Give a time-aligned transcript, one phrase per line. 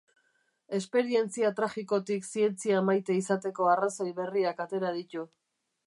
[0.77, 5.29] Esperientzia tragikotik zientzia maite izateko arrazoi berriak atera ditu.